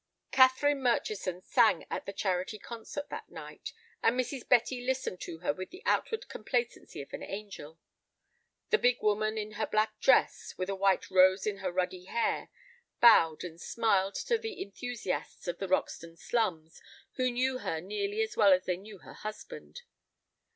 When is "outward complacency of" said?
5.85-7.13